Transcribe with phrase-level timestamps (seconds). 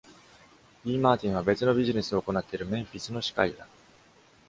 [0.83, 0.97] B.
[0.97, 3.67] Martin は、別のビジネスを行っている Memphis の歯科医だ。